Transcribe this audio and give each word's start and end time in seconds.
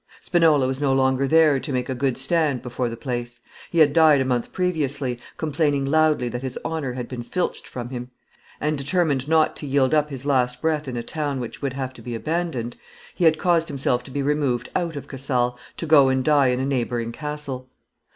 Spinola 0.19 0.65
was 0.65 0.81
no 0.81 0.91
longer 0.93 1.27
there 1.27 1.59
to 1.59 1.71
make 1.71 1.87
a 1.87 1.93
good 1.93 2.17
stand 2.17 2.63
before 2.63 2.89
the 2.89 2.97
place; 2.97 3.39
he 3.69 3.77
had 3.77 3.93
died 3.93 4.19
a 4.19 4.25
month 4.25 4.51
previously, 4.51 5.19
complaining 5.37 5.85
loudly 5.85 6.27
that 6.27 6.41
his 6.41 6.57
honor 6.65 6.93
had 6.93 7.07
been 7.07 7.21
filched 7.21 7.67
from 7.67 7.89
him; 7.89 8.09
and, 8.59 8.79
determined 8.79 9.27
not 9.27 9.55
to 9.57 9.67
yield 9.67 9.93
up 9.93 10.09
his 10.09 10.25
last 10.25 10.59
breath 10.59 10.87
in 10.87 10.97
a 10.97 11.03
town 11.03 11.39
which 11.39 11.61
would 11.61 11.73
have 11.73 11.93
to 11.93 12.01
be 12.01 12.15
abandoned, 12.15 12.77
he 13.13 13.25
had 13.25 13.37
caused 13.37 13.67
himself 13.67 14.01
to 14.01 14.09
be 14.09 14.23
removed 14.23 14.69
out 14.75 14.95
of 14.95 15.07
Casale, 15.07 15.55
to 15.77 15.85
go 15.85 16.09
and 16.09 16.23
die 16.25 16.47
in 16.47 16.59
a 16.59 16.65
neighboring 16.65 17.11
castle. 17.11 17.69